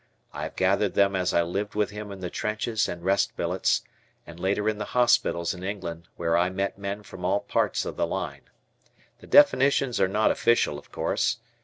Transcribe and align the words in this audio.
I 0.33 0.41
have 0.41 0.55
gathered 0.55 0.95
them 0.95 1.15
as 1.15 1.31
I 1.31 1.43
lived 1.43 1.75
with 1.75 1.91
him 1.91 2.11
in 2.11 2.21
the 2.21 2.31
trenches 2.31 2.89
and 2.89 3.03
rest 3.05 3.37
billets, 3.37 3.83
and 4.25 4.39
later 4.39 4.67
in 4.67 4.79
the 4.79 4.95
hospitals 4.97 5.53
in 5.53 5.63
England 5.63 6.07
where 6.15 6.35
I 6.35 6.49
met 6.49 6.79
men 6.79 7.03
from 7.03 7.23
all 7.23 7.41
parts 7.41 7.85
of 7.85 7.97
the 7.97 8.07
line. 8.07 8.49
The 9.19 9.27
definitions 9.27 10.01
are 10.01 10.07
not 10.07 10.31
official, 10.31 10.79
of 10.79 10.91
course. 10.91 11.37